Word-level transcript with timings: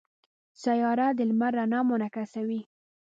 سیاره 0.61 1.07
د 1.17 1.19
لمر 1.29 1.51
رڼا 1.57 1.79
منعکسوي. 1.89 2.61